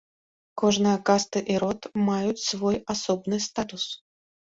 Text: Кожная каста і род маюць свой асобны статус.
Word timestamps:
Кожная 0.61 0.93
каста 1.09 1.37
і 1.53 1.59
род 1.65 1.81
маюць 2.07 2.43
свой 2.49 2.83
асобны 2.97 3.45
статус. 3.51 3.91